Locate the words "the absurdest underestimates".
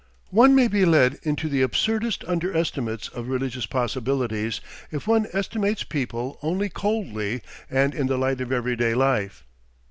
1.47-3.07